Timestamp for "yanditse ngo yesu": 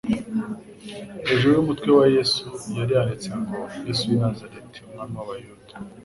2.97-4.01